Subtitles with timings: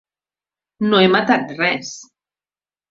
[0.87, 1.95] No he matat res.